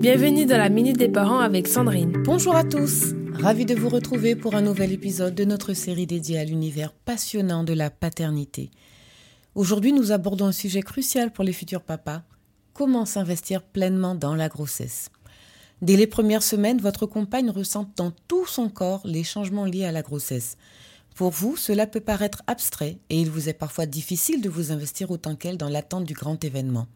[0.00, 2.22] Bienvenue dans la Minute des Parents avec Sandrine.
[2.24, 6.38] Bonjour à tous, ravi de vous retrouver pour un nouvel épisode de notre série dédiée
[6.38, 8.70] à l'univers passionnant de la paternité.
[9.54, 12.22] Aujourd'hui, nous abordons un sujet crucial pour les futurs papas
[12.72, 15.10] comment s'investir pleinement dans la grossesse?
[15.82, 19.92] Dès les premières semaines, votre compagne ressent dans tout son corps les changements liés à
[19.92, 20.56] la grossesse.
[21.14, 25.10] Pour vous, cela peut paraître abstrait et il vous est parfois difficile de vous investir
[25.10, 26.86] autant qu'elle dans l'attente du grand événement.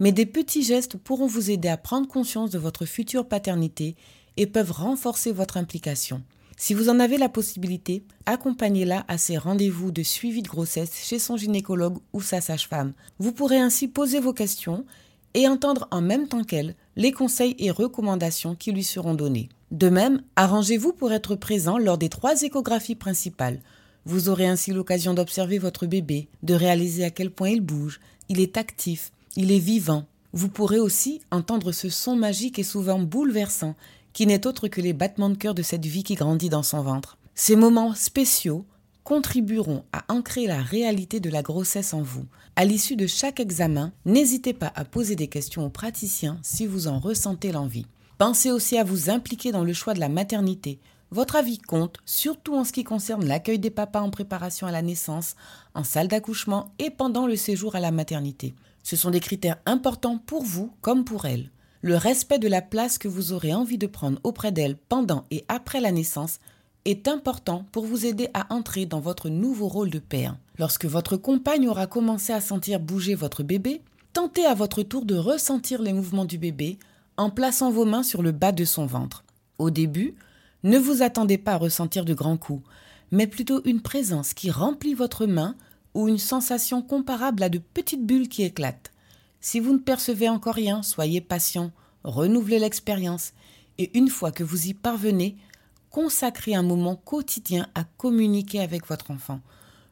[0.00, 3.96] Mais des petits gestes pourront vous aider à prendre conscience de votre future paternité
[4.36, 6.22] et peuvent renforcer votre implication.
[6.58, 11.18] Si vous en avez la possibilité, accompagnez-la à ses rendez-vous de suivi de grossesse chez
[11.18, 12.94] son gynécologue ou sa sage-femme.
[13.18, 14.86] Vous pourrez ainsi poser vos questions
[15.34, 19.50] et entendre en même temps qu'elle les conseils et recommandations qui lui seront donnés.
[19.70, 23.60] De même, arrangez-vous pour être présent lors des trois échographies principales.
[24.06, 28.40] Vous aurez ainsi l'occasion d'observer votre bébé, de réaliser à quel point il bouge, il
[28.40, 30.06] est actif, il est vivant.
[30.32, 33.74] Vous pourrez aussi entendre ce son magique et souvent bouleversant
[34.12, 36.82] qui n'est autre que les battements de cœur de cette vie qui grandit dans son
[36.82, 37.18] ventre.
[37.34, 38.64] Ces moments spéciaux
[39.04, 42.24] contribueront à ancrer la réalité de la grossesse en vous.
[42.56, 46.88] À l'issue de chaque examen, n'hésitez pas à poser des questions aux praticiens si vous
[46.88, 47.86] en ressentez l'envie.
[48.18, 50.80] Pensez aussi à vous impliquer dans le choix de la maternité.
[51.12, 54.82] Votre avis compte, surtout en ce qui concerne l'accueil des papas en préparation à la
[54.82, 55.36] naissance,
[55.74, 58.54] en salle d'accouchement et pendant le séjour à la maternité.
[58.82, 61.50] Ce sont des critères importants pour vous comme pour elles.
[61.80, 65.44] Le respect de la place que vous aurez envie de prendre auprès d'elles pendant et
[65.48, 66.40] après la naissance
[66.84, 70.36] est important pour vous aider à entrer dans votre nouveau rôle de père.
[70.58, 73.82] Lorsque votre compagne aura commencé à sentir bouger votre bébé,
[74.12, 76.78] tentez à votre tour de ressentir les mouvements du bébé
[77.16, 79.24] en plaçant vos mains sur le bas de son ventre.
[79.58, 80.16] Au début,
[80.62, 82.66] ne vous attendez pas à ressentir de grands coups,
[83.10, 85.54] mais plutôt une présence qui remplit votre main
[85.94, 88.92] ou une sensation comparable à de petites bulles qui éclatent.
[89.40, 91.70] Si vous ne percevez encore rien, soyez patient,
[92.04, 93.32] renouvelez l'expérience,
[93.78, 95.36] et une fois que vous y parvenez,
[95.90, 99.40] consacrez un moment quotidien à communiquer avec votre enfant.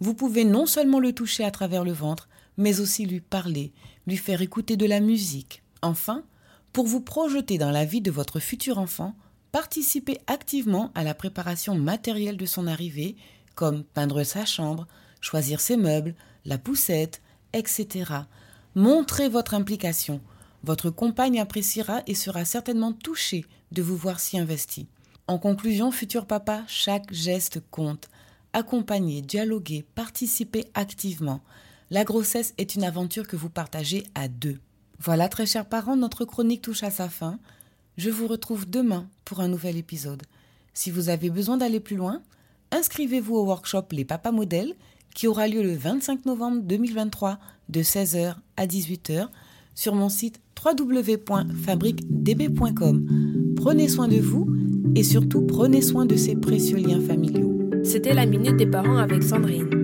[0.00, 3.72] Vous pouvez non seulement le toucher à travers le ventre, mais aussi lui parler,
[4.06, 5.62] lui faire écouter de la musique.
[5.82, 6.24] Enfin,
[6.72, 9.14] pour vous projeter dans la vie de votre futur enfant,
[9.52, 13.16] participez activement à la préparation matérielle de son arrivée,
[13.54, 14.86] comme peindre sa chambre,
[15.20, 16.14] choisir ses meubles,
[16.44, 17.22] la poussette,
[17.52, 18.12] etc.
[18.74, 20.20] Montrez votre implication.
[20.64, 24.86] Votre compagne appréciera et sera certainement touchée de vous voir si investi.
[25.26, 28.08] En conclusion, futur papa, chaque geste compte.
[28.52, 31.42] Accompagnez, dialoguez, participez activement.
[31.90, 34.58] La grossesse est une aventure que vous partagez à deux.
[34.98, 37.38] Voilà, très chers parents, notre chronique touche à sa fin.
[37.98, 40.22] Je vous retrouve demain pour un nouvel épisode.
[40.72, 42.22] Si vous avez besoin d'aller plus loin,
[42.70, 44.74] inscrivez-vous au workshop Les Papas Modèles
[45.16, 49.26] qui aura lieu le 25 novembre 2023 de 16h à 18h
[49.74, 53.54] sur mon site www.fabriquedb.com.
[53.56, 54.46] Prenez soin de vous
[54.94, 57.58] et surtout prenez soin de ces précieux liens familiaux.
[57.82, 59.77] C'était la Minute des Parents avec Sandrine.